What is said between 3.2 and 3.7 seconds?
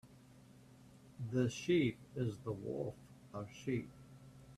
of